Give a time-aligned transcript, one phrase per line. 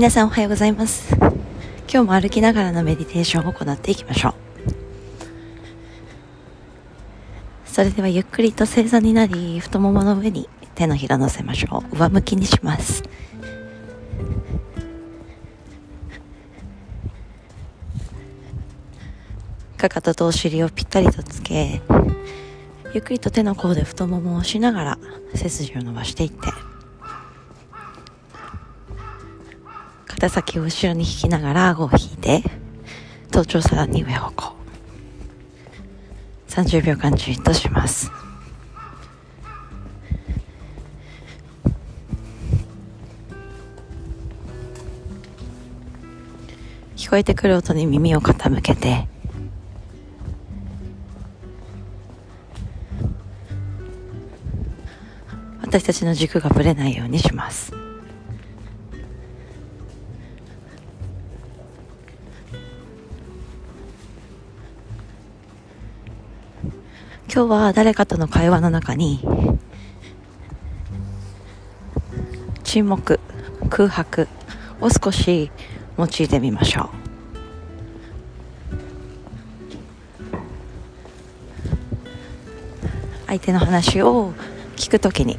[0.00, 1.14] 皆さんおはようございます。
[1.14, 1.30] 今
[1.90, 4.34] 日も歩きながらのメディテーションを行っていきましょう。
[7.66, 11.98] それではゆっくりと正座になり太ももの上に手のひら乗せましょう。
[11.98, 13.02] 上向きにします。
[19.76, 21.82] かかととお尻をぴったりとつけ
[22.94, 24.98] ゆっくりと手の甲で太ももを押しながら
[25.34, 26.69] 背筋を伸ばしていって。
[30.20, 32.42] 肩先を後ろに引きながら顎を引いて
[33.30, 34.54] 頭頂さらに上方向
[36.48, 38.12] 30秒間じっとします。
[46.96, 49.08] 聞こえてくる音に耳を傾けて
[55.62, 57.89] 私たちの軸がぶれないようにします。
[67.32, 69.20] 今日は誰かとの会話の中に
[72.64, 73.20] 沈黙
[73.68, 74.26] 空白
[74.80, 75.52] を少し
[75.96, 76.88] 用いてみましょう。
[83.28, 84.32] 相手の話を
[84.74, 85.38] 聞くときに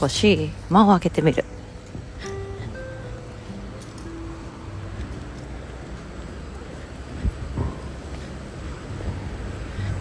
[0.00, 1.44] 少し間を空けてみる。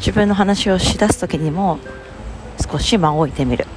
[0.07, 1.79] 自分の話をしだす時にも
[2.65, 3.67] 少し間を置いてみる。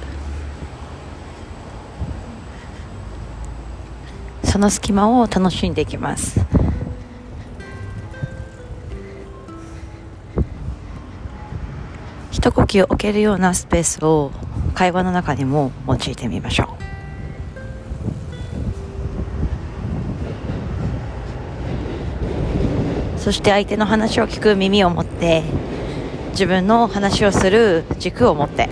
[4.45, 6.39] その隙間を楽しんでいきます。
[12.31, 14.31] 一呼吸置けるようなスペースを
[14.73, 16.77] 会話の中にも用いてみましょ
[23.17, 23.19] う。
[23.19, 25.43] そして相手の話を聞く耳を持って
[26.31, 28.69] 自分の話をする軸を持って。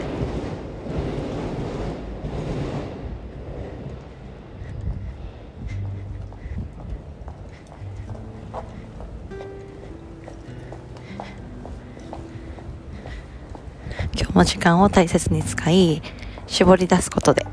[14.16, 16.02] 今日も時間を大切に使い
[16.48, 17.46] 絞り出すことで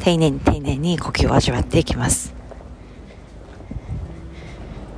[0.00, 2.34] 丁寧に丁寧に呼吸を味わっていきます。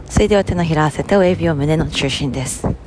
[0.08, 2.77] それでは手のひら合わせて親指を胸の中心です。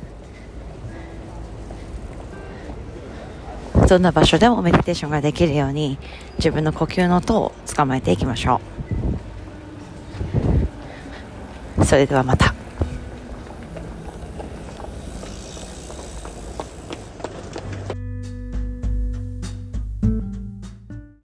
[3.92, 5.98] どんな場所でもメディテーションができるように
[6.38, 8.62] 自分の呼吸の音を捕まえていきましょ
[11.78, 11.84] う。
[11.84, 12.61] それではまた。